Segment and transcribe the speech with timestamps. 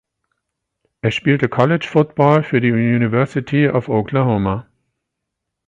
[1.01, 4.65] Er spielte College Football für die University of Oklahoma.